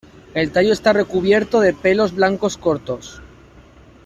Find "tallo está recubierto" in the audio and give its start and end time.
0.51-1.59